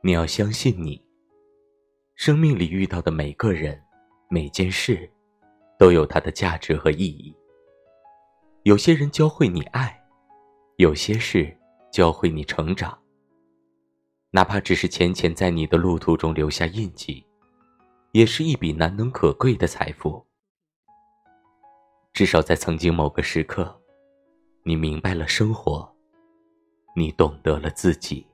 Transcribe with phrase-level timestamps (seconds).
[0.00, 1.02] 你要相信你。
[2.14, 3.80] 生命里遇到的每个人
[4.28, 5.10] 每件事
[5.76, 7.34] 都有它的价值和意义。
[8.62, 10.00] 有些人教会你爱
[10.76, 11.56] 有些事
[11.90, 12.96] 教会你成长。
[14.30, 17.24] 哪怕只是浅浅在你的路途中留下印记
[18.12, 20.24] 也是一笔难能可贵的财富。
[22.12, 23.80] 至少在曾经某个时刻
[24.62, 25.88] 你明白了生活
[26.94, 28.24] 你懂得了自己。